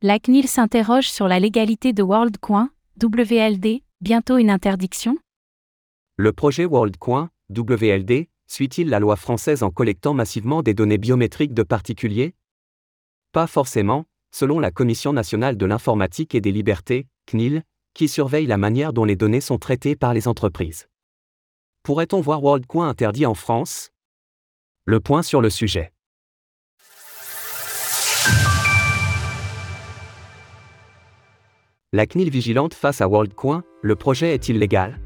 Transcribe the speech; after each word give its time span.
La 0.00 0.20
CNIL 0.20 0.46
s'interroge 0.46 1.08
sur 1.08 1.26
la 1.26 1.40
légalité 1.40 1.92
de 1.92 2.04
WorldCoin, 2.04 2.70
WLD, 3.02 3.82
bientôt 4.00 4.38
une 4.38 4.50
interdiction? 4.50 5.16
Le 6.16 6.32
projet 6.32 6.64
WorldCoin, 6.64 7.30
WLD, 7.50 8.28
suit-il 8.46 8.90
la 8.90 9.00
loi 9.00 9.16
française 9.16 9.64
en 9.64 9.70
collectant 9.70 10.14
massivement 10.14 10.62
des 10.62 10.72
données 10.72 10.98
biométriques 10.98 11.52
de 11.52 11.64
particuliers? 11.64 12.36
Pas 13.32 13.48
forcément, 13.48 14.04
selon 14.30 14.60
la 14.60 14.70
Commission 14.70 15.12
nationale 15.12 15.56
de 15.56 15.66
l'informatique 15.66 16.36
et 16.36 16.40
des 16.40 16.52
libertés, 16.52 17.08
CNIL, 17.26 17.64
qui 17.92 18.06
surveille 18.06 18.46
la 18.46 18.56
manière 18.56 18.92
dont 18.92 19.04
les 19.04 19.16
données 19.16 19.40
sont 19.40 19.58
traitées 19.58 19.96
par 19.96 20.14
les 20.14 20.28
entreprises. 20.28 20.86
Pourrait-on 21.82 22.20
voir 22.20 22.40
WorldCoin 22.40 22.88
interdit 22.88 23.26
en 23.26 23.34
France? 23.34 23.90
Le 24.84 25.00
point 25.00 25.22
sur 25.22 25.40
le 25.40 25.50
sujet. 25.50 25.93
La 31.94 32.06
CNIL 32.06 32.28
vigilante 32.28 32.74
face 32.74 33.00
à 33.00 33.06
WorldCoin, 33.06 33.62
le 33.80 33.94
projet 33.94 34.34
est 34.34 34.48
illégal 34.48 34.98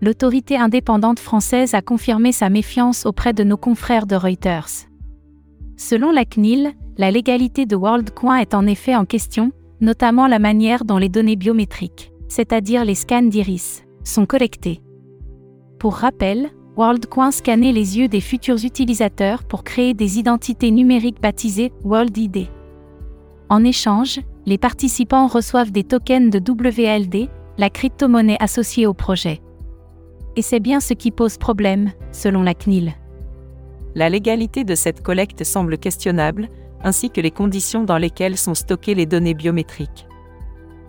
L'autorité 0.00 0.56
indépendante 0.56 1.18
française 1.18 1.74
a 1.74 1.82
confirmé 1.82 2.30
sa 2.30 2.50
méfiance 2.50 3.04
auprès 3.04 3.32
de 3.32 3.42
nos 3.42 3.56
confrères 3.56 4.06
de 4.06 4.14
Reuters. 4.14 4.86
Selon 5.76 6.12
la 6.12 6.24
CNIL, 6.24 6.70
la 6.98 7.10
légalité 7.10 7.66
de 7.66 7.74
WorldCoin 7.74 8.36
est 8.36 8.54
en 8.54 8.64
effet 8.68 8.94
en 8.94 9.06
question, 9.06 9.50
notamment 9.80 10.28
la 10.28 10.38
manière 10.38 10.84
dont 10.84 10.98
les 10.98 11.08
données 11.08 11.34
biométriques, 11.34 12.12
c'est-à-dire 12.28 12.84
les 12.84 12.94
scans 12.94 13.22
d'iris, 13.22 13.82
sont 14.04 14.24
collectées. 14.24 14.80
Pour 15.80 15.94
rappel, 15.94 16.50
WorldCoin 16.76 17.32
scannait 17.32 17.72
les 17.72 17.98
yeux 17.98 18.06
des 18.06 18.20
futurs 18.20 18.64
utilisateurs 18.64 19.42
pour 19.42 19.64
créer 19.64 19.94
des 19.94 20.20
identités 20.20 20.70
numériques 20.70 21.20
baptisées 21.20 21.72
WorldID. 21.82 22.46
En 23.48 23.64
échange, 23.64 24.20
les 24.48 24.56
participants 24.56 25.26
reçoivent 25.26 25.72
des 25.72 25.84
tokens 25.84 26.30
de 26.30 26.38
WLD, 26.38 27.28
la 27.58 27.68
crypto-monnaie 27.68 28.38
associée 28.40 28.86
au 28.86 28.94
projet. 28.94 29.42
Et 30.36 30.42
c'est 30.42 30.58
bien 30.58 30.80
ce 30.80 30.94
qui 30.94 31.10
pose 31.10 31.36
problème, 31.36 31.92
selon 32.12 32.42
la 32.42 32.54
CNIL. 32.54 32.94
La 33.94 34.08
légalité 34.08 34.64
de 34.64 34.74
cette 34.74 35.02
collecte 35.02 35.44
semble 35.44 35.76
questionnable, 35.76 36.48
ainsi 36.82 37.10
que 37.10 37.20
les 37.20 37.30
conditions 37.30 37.84
dans 37.84 37.98
lesquelles 37.98 38.38
sont 38.38 38.54
stockées 38.54 38.94
les 38.94 39.04
données 39.04 39.34
biométriques. 39.34 40.06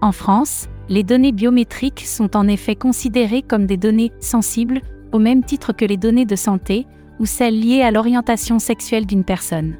En 0.00 0.12
France, 0.12 0.68
les 0.88 1.02
données 1.02 1.32
biométriques 1.32 2.04
sont 2.06 2.36
en 2.36 2.46
effet 2.46 2.76
considérées 2.76 3.42
comme 3.42 3.66
des 3.66 3.76
données 3.76 4.12
sensibles, 4.20 4.80
au 5.10 5.18
même 5.18 5.42
titre 5.42 5.72
que 5.72 5.84
les 5.84 5.96
données 5.96 6.24
de 6.24 6.36
santé, 6.36 6.86
ou 7.18 7.26
celles 7.26 7.58
liées 7.58 7.82
à 7.82 7.90
l'orientation 7.90 8.60
sexuelle 8.60 9.06
d'une 9.06 9.24
personne. 9.24 9.76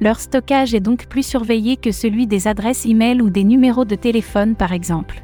Leur 0.00 0.20
stockage 0.20 0.74
est 0.74 0.80
donc 0.80 1.06
plus 1.06 1.24
surveillé 1.24 1.76
que 1.76 1.90
celui 1.90 2.26
des 2.26 2.48
adresses 2.48 2.86
e-mail 2.86 3.22
ou 3.22 3.30
des 3.30 3.44
numéros 3.44 3.84
de 3.84 3.94
téléphone 3.94 4.54
par 4.54 4.72
exemple. 4.72 5.22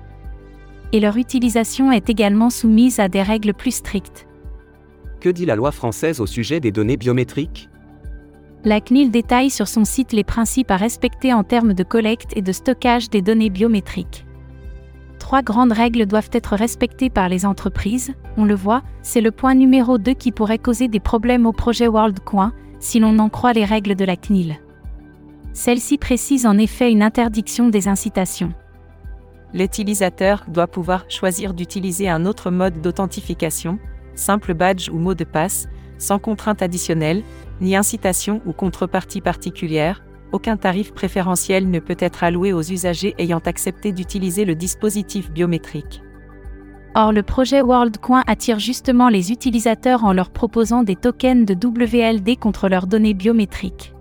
Et 0.92 1.00
leur 1.00 1.16
utilisation 1.16 1.92
est 1.92 2.08
également 2.08 2.50
soumise 2.50 2.98
à 2.98 3.08
des 3.08 3.22
règles 3.22 3.54
plus 3.54 3.74
strictes. 3.74 4.26
Que 5.20 5.28
dit 5.28 5.46
la 5.46 5.56
loi 5.56 5.72
française 5.72 6.20
au 6.20 6.26
sujet 6.26 6.60
des 6.60 6.72
données 6.72 6.96
biométriques? 6.96 7.68
La 8.64 8.80
CNIL 8.80 9.10
détaille 9.10 9.50
sur 9.50 9.68
son 9.68 9.84
site 9.84 10.12
les 10.12 10.24
principes 10.24 10.70
à 10.70 10.76
respecter 10.76 11.32
en 11.32 11.44
termes 11.44 11.74
de 11.74 11.82
collecte 11.82 12.30
et 12.36 12.42
de 12.42 12.52
stockage 12.52 13.10
des 13.10 13.20
données 13.20 13.50
biométriques. 13.50 14.24
Trois 15.32 15.40
grandes 15.40 15.72
règles 15.72 16.04
doivent 16.04 16.28
être 16.32 16.56
respectées 16.56 17.08
par 17.08 17.30
les 17.30 17.46
entreprises, 17.46 18.12
on 18.36 18.44
le 18.44 18.54
voit, 18.54 18.82
c'est 19.00 19.22
le 19.22 19.30
point 19.30 19.54
numéro 19.54 19.96
2 19.96 20.12
qui 20.12 20.30
pourrait 20.30 20.58
causer 20.58 20.88
des 20.88 21.00
problèmes 21.00 21.46
au 21.46 21.52
projet 21.52 21.88
WorldCoin, 21.88 22.52
si 22.80 23.00
l'on 23.00 23.18
en 23.18 23.30
croit 23.30 23.54
les 23.54 23.64
règles 23.64 23.94
de 23.94 24.04
la 24.04 24.16
CNIL. 24.16 24.60
Celle-ci 25.54 25.96
précise 25.96 26.44
en 26.44 26.58
effet 26.58 26.92
une 26.92 27.02
interdiction 27.02 27.70
des 27.70 27.88
incitations. 27.88 28.52
L'utilisateur 29.54 30.44
doit 30.48 30.66
pouvoir 30.66 31.06
choisir 31.08 31.54
d'utiliser 31.54 32.10
un 32.10 32.26
autre 32.26 32.50
mode 32.50 32.82
d'authentification, 32.82 33.78
simple 34.14 34.52
badge 34.52 34.90
ou 34.90 34.98
mot 34.98 35.14
de 35.14 35.24
passe, 35.24 35.66
sans 35.96 36.18
contrainte 36.18 36.60
additionnelle, 36.60 37.22
ni 37.62 37.74
incitation 37.74 38.42
ou 38.44 38.52
contrepartie 38.52 39.22
particulière, 39.22 40.02
aucun 40.32 40.56
tarif 40.56 40.92
préférentiel 40.92 41.70
ne 41.70 41.78
peut 41.78 41.96
être 41.98 42.24
alloué 42.24 42.52
aux 42.52 42.62
usagers 42.62 43.14
ayant 43.18 43.42
accepté 43.44 43.92
d'utiliser 43.92 44.44
le 44.44 44.54
dispositif 44.54 45.30
biométrique. 45.30 46.02
Or, 46.94 47.12
le 47.12 47.22
projet 47.22 47.62
WorldCoin 47.62 48.22
attire 48.26 48.58
justement 48.58 49.08
les 49.08 49.32
utilisateurs 49.32 50.04
en 50.04 50.12
leur 50.12 50.30
proposant 50.30 50.82
des 50.82 50.96
tokens 50.96 51.46
de 51.46 51.54
WLD 51.54 52.36
contre 52.36 52.68
leurs 52.68 52.86
données 52.86 53.14
biométriques. 53.14 53.94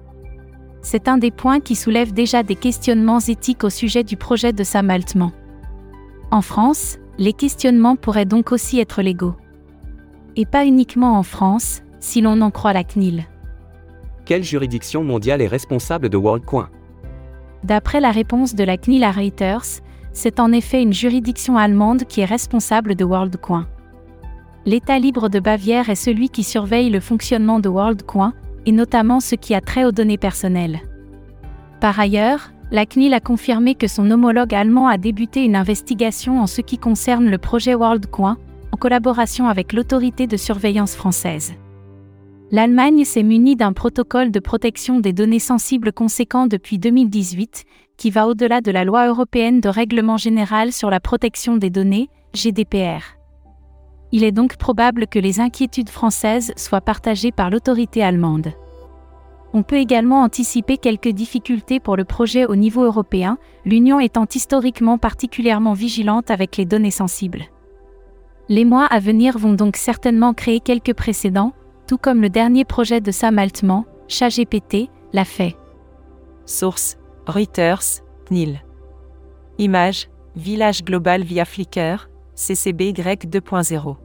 C'est 0.81 1.07
un 1.07 1.17
des 1.17 1.31
points 1.31 1.59
qui 1.59 1.75
soulève 1.75 2.11
déjà 2.11 2.43
des 2.43 2.55
questionnements 2.55 3.19
éthiques 3.19 3.63
au 3.63 3.69
sujet 3.69 4.03
du 4.03 4.17
projet 4.17 4.51
de 4.51 4.63
Sam 4.63 4.89
Altman. 4.89 5.31
En 6.31 6.41
France, 6.41 6.97
les 7.17 7.33
questionnements 7.33 7.95
pourraient 7.95 8.25
donc 8.25 8.51
aussi 8.51 8.79
être 8.79 9.01
légaux. 9.01 9.35
Et 10.35 10.45
pas 10.45 10.65
uniquement 10.65 11.17
en 11.17 11.23
France, 11.23 11.83
si 11.99 12.19
l'on 12.21 12.41
en 12.41 12.51
croit 12.51 12.73
la 12.73 12.83
CNIL. 12.83 13.25
Quelle 14.25 14.43
juridiction 14.43 15.03
mondiale 15.03 15.41
est 15.41 15.47
responsable 15.47 16.09
de 16.09 16.17
WorldCoin? 16.17 16.69
D'après 17.63 17.99
la 17.99 18.11
réponse 18.11 18.55
de 18.55 18.63
la 18.63 18.77
CNIL 18.77 19.03
à 19.03 19.11
Reuters, 19.11 19.81
c'est 20.13 20.39
en 20.39 20.51
effet 20.51 20.81
une 20.81 20.93
juridiction 20.93 21.57
allemande 21.57 22.03
qui 22.05 22.21
est 22.21 22.25
responsable 22.25 22.95
de 22.95 23.05
WorldCoin. 23.05 23.67
L'État 24.65 24.99
libre 24.99 25.29
de 25.29 25.39
Bavière 25.39 25.89
est 25.89 25.95
celui 25.95 26.29
qui 26.29 26.43
surveille 26.43 26.89
le 26.89 26.99
fonctionnement 26.99 27.59
de 27.59 27.69
WorldCoin, 27.69 28.33
et 28.65 28.71
notamment 28.71 29.19
ce 29.19 29.35
qui 29.35 29.55
a 29.55 29.61
trait 29.61 29.85
aux 29.85 29.91
données 29.91 30.19
personnelles. 30.19 30.81
Par 31.79 31.99
ailleurs, 31.99 32.51
la 32.69 32.85
CNIL 32.85 33.13
a 33.13 33.19
confirmé 33.19 33.73
que 33.75 33.87
son 33.87 34.09
homologue 34.11 34.53
allemand 34.53 34.87
a 34.87 34.97
débuté 34.97 35.43
une 35.43 35.55
investigation 35.55 36.39
en 36.39 36.47
ce 36.47 36.61
qui 36.61 36.77
concerne 36.77 37.29
le 37.29 37.37
projet 37.37 37.73
WorldCoin, 37.73 38.37
en 38.71 38.77
collaboration 38.77 39.47
avec 39.47 39.73
l'autorité 39.73 40.27
de 40.27 40.37
surveillance 40.37 40.95
française. 40.95 41.53
L'Allemagne 42.53 43.05
s'est 43.05 43.23
munie 43.23 43.55
d'un 43.55 43.71
protocole 43.71 44.29
de 44.29 44.39
protection 44.41 44.99
des 44.99 45.13
données 45.13 45.39
sensibles 45.39 45.93
conséquent 45.93 46.47
depuis 46.47 46.79
2018, 46.79 47.63
qui 47.95 48.09
va 48.09 48.27
au-delà 48.27 48.59
de 48.59 48.71
la 48.71 48.83
loi 48.83 49.07
européenne 49.07 49.61
de 49.61 49.69
règlement 49.69 50.17
général 50.17 50.73
sur 50.73 50.89
la 50.89 50.99
protection 50.99 51.55
des 51.55 51.69
données, 51.69 52.09
GDPR. 52.33 53.15
Il 54.11 54.25
est 54.25 54.33
donc 54.33 54.57
probable 54.57 55.07
que 55.07 55.17
les 55.17 55.39
inquiétudes 55.39 55.89
françaises 55.89 56.51
soient 56.57 56.81
partagées 56.81 57.31
par 57.31 57.49
l'autorité 57.49 58.03
allemande. 58.03 58.51
On 59.53 59.63
peut 59.63 59.77
également 59.77 60.21
anticiper 60.21 60.77
quelques 60.77 61.07
difficultés 61.07 61.79
pour 61.79 61.95
le 61.95 62.03
projet 62.03 62.45
au 62.45 62.57
niveau 62.57 62.83
européen, 62.83 63.37
l'Union 63.63 64.01
étant 64.01 64.25
historiquement 64.33 64.97
particulièrement 64.97 65.73
vigilante 65.73 66.29
avec 66.29 66.57
les 66.57 66.65
données 66.65 66.91
sensibles. 66.91 67.45
Les 68.49 68.65
mois 68.65 68.87
à 68.87 68.99
venir 68.99 69.37
vont 69.37 69.53
donc 69.53 69.77
certainement 69.77 70.33
créer 70.33 70.59
quelques 70.59 70.93
précédents, 70.93 71.53
tout 71.91 71.97
comme 71.97 72.21
le 72.21 72.29
dernier 72.29 72.63
projet 72.63 73.01
de 73.01 73.11
Sam 73.11 73.37
Altman, 73.37 73.83
ChatGPT, 74.07 74.89
l'a 75.11 75.25
fait. 75.25 75.57
Source 76.45 76.97
Reuters, 77.27 78.01
CNIL. 78.29 78.63
Image 79.57 80.07
Village 80.37 80.85
Global 80.85 81.21
via 81.23 81.43
Flickr, 81.43 82.07
CCBY 82.33 82.93
2.0. 82.93 83.97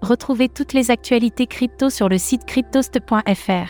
Retrouvez 0.00 0.48
toutes 0.48 0.72
les 0.72 0.90
actualités 0.90 1.46
crypto 1.46 1.90
sur 1.90 2.08
le 2.08 2.16
site 2.16 2.46
cryptost.fr. 2.46 3.68